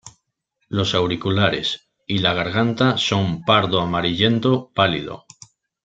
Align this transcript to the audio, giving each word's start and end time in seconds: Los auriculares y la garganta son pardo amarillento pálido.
Los 0.67 0.95
auriculares 0.95 1.91
y 2.07 2.17
la 2.17 2.33
garganta 2.33 2.97
son 2.97 3.43
pardo 3.45 3.79
amarillento 3.79 4.71
pálido. 4.73 5.25